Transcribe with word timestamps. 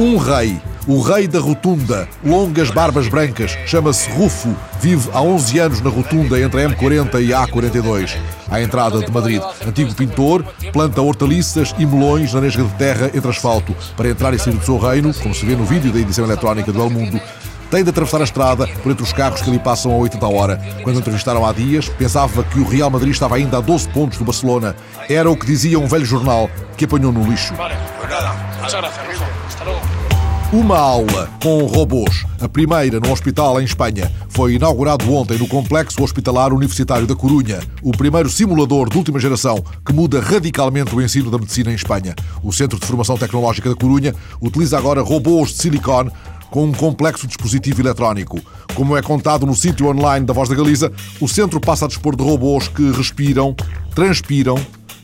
Um 0.00 0.16
rei, 0.16 0.58
o 0.86 1.02
rei 1.02 1.28
da 1.28 1.38
rotunda, 1.38 2.08
longas 2.24 2.70
barbas 2.70 3.06
brancas, 3.06 3.50
chama-se 3.66 4.10
Rufo, 4.12 4.56
vive 4.80 5.10
há 5.12 5.20
11 5.20 5.58
anos 5.58 5.80
na 5.82 5.90
rotunda 5.90 6.40
entre 6.40 6.64
a 6.64 6.70
M40 6.70 7.22
e 7.22 7.34
a 7.34 7.46
A42. 7.46 8.16
À 8.50 8.62
entrada 8.62 8.98
de 9.00 9.12
Madrid, 9.12 9.42
antigo 9.66 9.94
pintor, 9.94 10.42
planta 10.72 11.02
hortaliças 11.02 11.74
e 11.78 11.84
melões 11.84 12.32
na 12.32 12.40
nesga 12.40 12.62
de 12.64 12.72
terra 12.76 13.10
entre 13.12 13.28
asfalto. 13.28 13.76
Para 13.94 14.08
entrar 14.08 14.32
e 14.32 14.38
sair 14.38 14.54
do 14.54 14.64
seu 14.64 14.78
reino, 14.78 15.12
como 15.12 15.34
se 15.34 15.44
vê 15.44 15.54
no 15.54 15.66
vídeo 15.66 15.92
da 15.92 16.00
edição 16.00 16.24
eletrónica 16.24 16.72
do 16.72 16.80
El 16.80 16.88
Mundo, 16.88 17.20
tem 17.70 17.84
de 17.84 17.90
atravessar 17.90 18.22
a 18.22 18.24
estrada 18.24 18.66
por 18.82 18.90
entre 18.90 19.04
os 19.04 19.12
carros 19.12 19.42
que 19.42 19.50
ali 19.50 19.58
passam 19.58 19.92
a 19.92 19.96
80 19.96 20.24
a 20.24 20.28
hora. 20.30 20.60
Quando 20.82 20.98
entrevistaram 20.98 21.44
há 21.44 21.52
dias, 21.52 21.90
pensava 21.90 22.42
que 22.42 22.58
o 22.58 22.66
Real 22.66 22.88
Madrid 22.88 23.12
estava 23.12 23.36
ainda 23.36 23.58
a 23.58 23.60
12 23.60 23.90
pontos 23.90 24.16
do 24.16 24.24
Barcelona. 24.24 24.74
Era 25.10 25.30
o 25.30 25.36
que 25.36 25.44
dizia 25.44 25.78
um 25.78 25.86
velho 25.86 26.06
jornal 26.06 26.50
que 26.74 26.86
apanhou 26.86 27.12
no 27.12 27.22
lixo. 27.30 27.52
Uma 30.52 30.78
aula 30.78 31.30
com 31.42 31.64
robôs, 31.64 32.26
a 32.38 32.46
primeira 32.46 33.00
no 33.00 33.10
hospital 33.10 33.58
em 33.58 33.64
Espanha, 33.64 34.12
foi 34.28 34.54
inaugurado 34.54 35.10
ontem 35.14 35.38
no 35.38 35.48
Complexo 35.48 36.02
Hospitalar 36.02 36.52
Universitário 36.52 37.06
da 37.06 37.16
Corunha, 37.16 37.60
o 37.82 37.90
primeiro 37.90 38.28
simulador 38.28 38.90
de 38.90 38.98
última 38.98 39.18
geração 39.18 39.64
que 39.86 39.94
muda 39.94 40.20
radicalmente 40.20 40.94
o 40.94 41.00
ensino 41.00 41.30
da 41.30 41.38
medicina 41.38 41.70
em 41.70 41.74
Espanha. 41.74 42.14
O 42.42 42.52
Centro 42.52 42.78
de 42.78 42.84
Formação 42.84 43.16
Tecnológica 43.16 43.70
da 43.70 43.76
Corunha 43.76 44.14
utiliza 44.42 44.76
agora 44.76 45.00
robôs 45.00 45.50
de 45.50 45.56
silicone 45.62 46.10
com 46.50 46.64
um 46.64 46.72
complexo 46.72 47.26
dispositivo 47.26 47.80
eletrónico. 47.80 48.40
Como 48.74 48.94
é 48.94 49.00
contado 49.00 49.46
no 49.46 49.54
sítio 49.54 49.86
online 49.86 50.26
da 50.26 50.34
Voz 50.34 50.50
da 50.50 50.54
Galiza, 50.54 50.92
o 51.18 51.26
centro 51.26 51.60
passa 51.60 51.86
a 51.86 51.88
dispor 51.88 52.14
de 52.14 52.22
robôs 52.22 52.68
que 52.68 52.90
respiram, 52.90 53.54
transpiram 53.94 54.58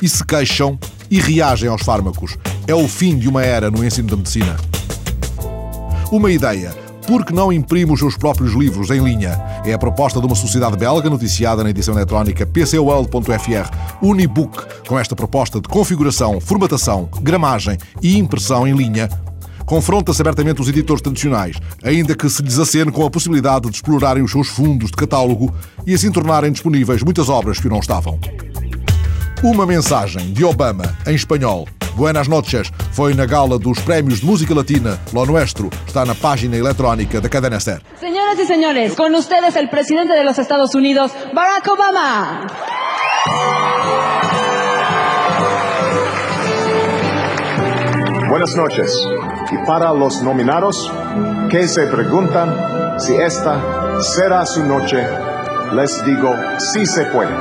e 0.00 0.08
se 0.08 0.24
queixam 0.24 0.78
e 1.10 1.20
reagem 1.20 1.68
aos 1.68 1.82
fármacos. 1.82 2.38
É 2.66 2.74
o 2.74 2.86
fim 2.86 3.18
de 3.18 3.28
uma 3.28 3.42
era 3.42 3.70
no 3.70 3.84
ensino 3.84 4.08
da 4.08 4.16
medicina. 4.16 4.56
Uma 6.12 6.30
ideia. 6.30 6.70
Por 7.06 7.24
que 7.24 7.32
não 7.32 7.52
imprime 7.52 7.92
os 7.92 7.98
seus 7.98 8.16
próprios 8.16 8.52
livros 8.52 8.88
em 8.90 9.02
linha? 9.02 9.40
É 9.64 9.72
a 9.72 9.78
proposta 9.78 10.20
de 10.20 10.26
uma 10.26 10.36
sociedade 10.36 10.76
belga 10.76 11.10
noticiada 11.10 11.64
na 11.64 11.70
edição 11.70 11.94
eletrónica 11.94 12.46
pcworld.fr 12.46 13.70
Unibook. 14.00 14.64
Com 14.86 14.96
esta 14.96 15.16
proposta 15.16 15.60
de 15.60 15.68
configuração, 15.68 16.40
formatação, 16.40 17.08
gramagem 17.20 17.76
e 18.00 18.16
impressão 18.16 18.66
em 18.66 18.76
linha, 18.76 19.08
confronta-se 19.66 20.22
abertamente 20.22 20.60
os 20.60 20.68
editores 20.68 21.02
tradicionais, 21.02 21.56
ainda 21.82 22.14
que 22.14 22.30
se 22.30 22.42
lhes 22.42 22.60
acene 22.60 22.92
com 22.92 23.04
a 23.04 23.10
possibilidade 23.10 23.68
de 23.68 23.74
explorarem 23.74 24.22
os 24.22 24.30
seus 24.30 24.46
fundos 24.46 24.90
de 24.90 24.96
catálogo 24.96 25.52
e 25.84 25.94
assim 25.94 26.12
tornarem 26.12 26.52
disponíveis 26.52 27.02
muitas 27.02 27.28
obras 27.28 27.58
que 27.58 27.68
não 27.68 27.80
estavam. 27.80 28.20
Uma 29.42 29.66
mensagem 29.66 30.32
de 30.32 30.44
Obama 30.44 30.96
em 31.04 31.16
espanhol. 31.16 31.66
Buenas 31.94 32.26
noches. 32.26 32.72
Foi 32.92 33.12
na 33.14 33.26
gala 33.26 33.58
dos 33.58 33.78
prémios 33.80 34.20
de 34.20 34.26
música 34.26 34.54
latina 34.54 34.98
Lo 35.12 35.26
Nuestro. 35.26 35.68
Está 35.86 36.04
na 36.06 36.14
página 36.14 36.56
eletrónica 36.56 37.20
da 37.20 37.28
Cadena 37.28 37.60
Ser. 37.60 37.82
Señoras 38.00 38.38
y 38.38 38.46
señores, 38.46 38.94
con 38.94 39.14
ustedes 39.14 39.56
el 39.56 39.68
presidente 39.68 40.14
de 40.14 40.24
los 40.24 40.38
Estados 40.38 40.74
Unidos, 40.74 41.12
Barack 41.34 41.68
Obama. 41.68 42.46
Buenas 48.30 48.56
noches. 48.56 49.06
Y 49.50 49.66
para 49.66 49.92
los 49.92 50.22
nominados 50.22 50.90
que 51.50 51.68
se 51.68 51.86
preguntan 51.88 52.98
si 52.98 53.14
esta 53.14 54.00
será 54.00 54.46
su 54.46 54.64
noche, 54.64 55.06
les 55.74 56.02
digo, 56.06 56.34
sí 56.58 56.86
se 56.86 57.04
puede. 57.06 57.36